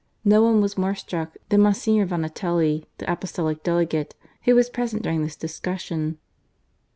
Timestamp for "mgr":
1.61-2.07